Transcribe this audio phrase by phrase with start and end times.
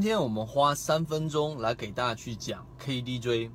[0.00, 3.50] 今天我们花三分钟来给大家去讲 KDJ。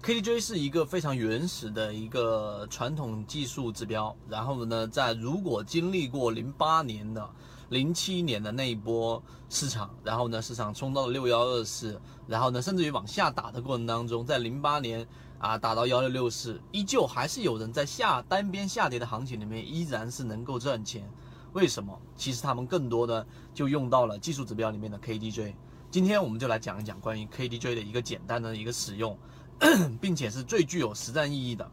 [0.00, 4.16] KDJ 是一个非常原始的一个传统技术指标。
[4.28, 7.28] 然后呢，在如果经历过零八年的、
[7.70, 15.04] 零七年的那一波市场，然后呢，市场冲到了六幺二四，然后呢，甚至于往下打的过程当中，在零八年
[15.40, 21.10] 啊打到幺六六四，依旧还是有人在下单边下跌的行情里面依然是能够赚钱。
[21.52, 22.00] 为什么？
[22.14, 25.52] 其实他们更多的就用到了技术指标里面的 KDJ。
[25.90, 29.18] 今天我们就来讲一讲关于 KDJ 的一个简单的一个使用，
[30.00, 31.68] 并且是最具有实战意义的。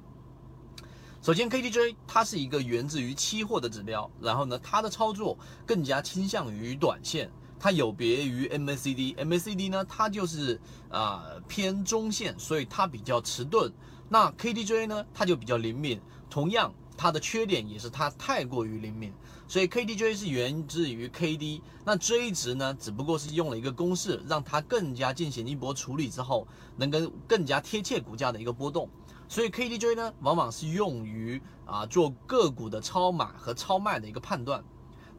[1.22, 9.14] 首先，KDJ 它是一个源自于期货的指标，然后呢，它的操作更加倾向于短线，它有别于 MACD。
[9.18, 10.60] MACD 呢，它就是
[10.90, 13.72] 啊偏中线，所以它比较迟钝。
[14.10, 16.02] 那 KDJ 呢，它就比较灵敏。
[16.28, 16.74] 同样。
[16.98, 19.14] 它的缺点也是它太过于灵敏，
[19.48, 28.90] 所以 KDJ 是源自于 KD，那 J 值呢，只不过是用了一个公式，让它更加进行一波处理之后，能跟更加贴切股价的一个波动。
[29.30, 34.64] 所以 KDJ 呢，往往是用于啊做个股的超买和超卖的一个判断。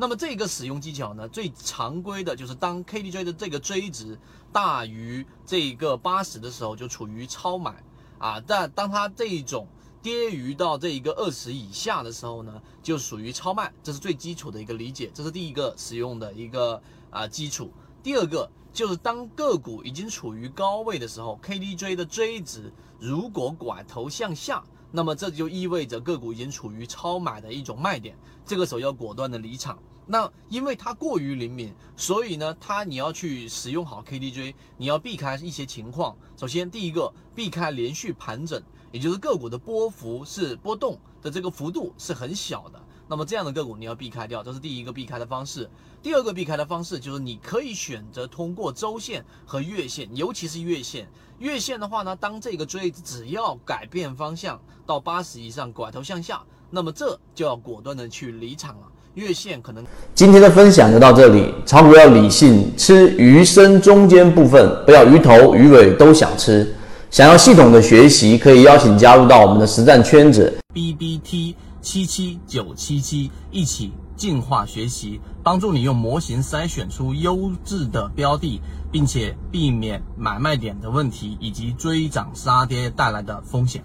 [0.01, 4.19] 那么这个使用技巧呢，最常规的就是当 KDJ 的这个 J 值
[4.53, 7.83] 大于这个八十的时候，就处于超买
[8.19, 8.41] 啊。
[8.47, 9.67] 但当它这一种
[10.03, 17.71] 跌于到这一个二十以下的时候呢，就属于超卖，这是最基础的一个理解，这是第一个使用的一个啊基础。
[18.03, 29.79] 第二个就是当个股已经处于高位的时候，KDJ 的 J 值如果拐头向下，那么这就意味着个股已经处于超买的一种卖点，这个时候要果断的离场。
[30.11, 36.17] 那因为它过于灵敏，所以呢，它你要去使用好 KDJ，你要避开一些情况。
[36.35, 38.61] 首先，第一个避开连续盘整。
[38.91, 45.69] 也就是个股的波幅是波动的这个幅度是很小的，那么这样的个股你要避开掉，这是第一个避开的方式。
[46.03, 51.07] 第二个避开的方式就是你可以选择通过周线和月线，尤其是月线。
[51.39, 58.91] 月线的话呢，当这个追只要改变方向到八十以上拐头向下，那么这就要果断的去离场了。
[59.15, 66.75] 月线可能今天的分享就到这里，炒股要理性，吃鱼身中间部分，不要鱼头鱼尾都想吃。
[67.11, 78.61] 想要系统的学习，可以邀请加入到我们的实战圈子，B B T 七七九七七，一起进化学习，帮助你用模型筛选出优质的标的，
[78.93, 83.83] 并且避免买卖点的问题以及追涨杀跌带来的风险。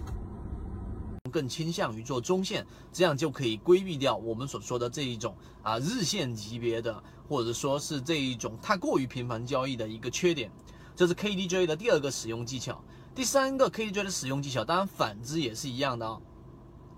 [1.34, 10.48] 更倾向于做中线，这样就可以规避掉我们所说的这一种啊日线级别的，或者说是这一种太过于频繁交易的一个缺点。
[10.94, 12.80] 这是 K D J 的第二个使用技巧。
[13.16, 16.22] 第三个 KDJ 的使用技巧，当然反之也是一样的哦。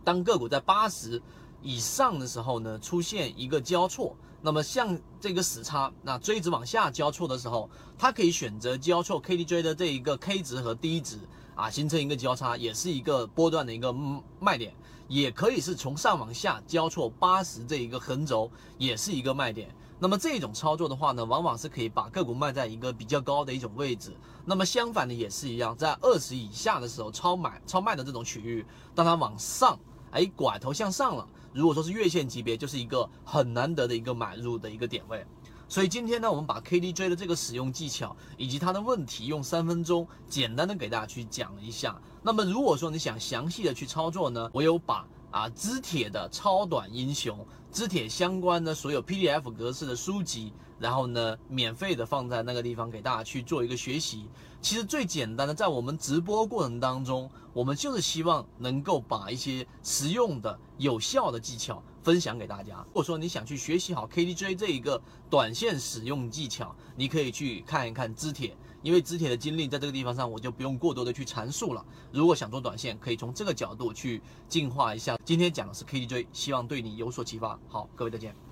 [0.04, 1.22] 当个股在八十
[1.62, 11.18] 以上的时候呢，出现一个交错，那么像这个死叉，那追值往下交错的时候，它可以选择交错 KDJ 的这一个 K 值和 D 值
[11.56, 13.92] 啊，形成一个交叉，也是一个波段的一个
[14.38, 14.72] 卖点。
[15.08, 19.72] 也可以是从上往下交错八十这一个横轴，也是一个卖点。
[20.00, 24.12] 那么这种操作的话呢，往往是可以把个股卖在一个比较高的一种位置。
[24.44, 28.66] 那么相反的也是一样，在二十以下的时候超买超卖的这种区域，
[28.96, 29.78] 当它往上
[30.10, 35.24] 哎拐头向上了，如果说是月线级别，就是一个很难得的一个买入的一个点位。
[35.68, 42.00] 所以今天呢，我们把 KDJ 的这个使用技巧以及它的问题，用三分钟简单的给大家去讲了一下。
[42.22, 50.52] 那么如果说你想详细的去操作呢，我有把啊知铁的超短英雄、知铁相关的所有 PDF 格式的书籍。
[50.78, 54.28] 然后呢，免费的放在那个地方给大家去做一个学习。
[54.60, 62.76] 其实最简单的，在我们直播过程当中，我们就是希望能够把一些实用的、有效的技巧分享给大家。
[62.86, 71.84] 如果说你想去学习好 KDJ 这一个短线使用技巧，你可以去看一看支铁，因为支铁的经历在这个地方上，我就不用过多的去阐述了。
[72.12, 75.18] 如果想做短线，可以从这个角度去进化一下。
[75.24, 77.58] 今天讲的是 KDJ，希望对你有所启发。
[77.66, 78.45] 好，各位再见。